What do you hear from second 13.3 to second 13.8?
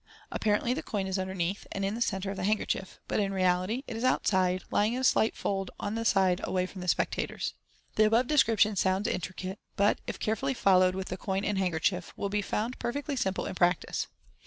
in Fig. 78. i68 MODERN MAGIC.